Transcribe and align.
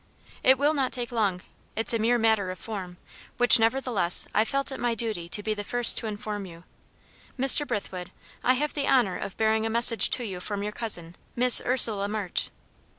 "It 0.41 0.57
will 0.57 0.73
not 0.73 0.91
take 0.91 1.11
long. 1.11 1.41
It 1.75 1.85
is 1.87 1.93
a 1.93 1.99
mere 1.99 2.17
matter 2.17 2.49
of 2.49 2.57
form, 2.57 2.97
which 3.37 3.59
nevertheless 3.59 4.27
I 4.33 4.43
felt 4.45 4.71
it 4.71 4.79
my 4.79 4.95
duty 4.95 5.29
to 5.29 5.43
be 5.43 5.53
the 5.53 5.63
first 5.63 5.95
to 5.99 6.07
inform 6.07 6.47
you. 6.47 6.63
Mr. 7.39 7.67
Brithwood, 7.67 8.09
I 8.43 8.55
have 8.55 8.73
the 8.73 8.87
honour 8.87 9.19
of 9.19 9.37
bearing 9.37 9.63
a 9.63 9.69
message 9.69 10.09
to 10.09 10.23
you 10.25 10.39
from 10.39 10.63
your 10.63 10.71
cousin 10.71 11.15
Miss 11.35 11.61
Ursula 11.63 12.07
March." 12.07 12.49